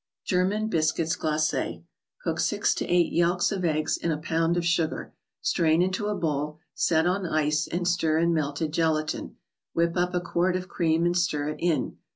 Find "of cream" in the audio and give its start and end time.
10.55-11.05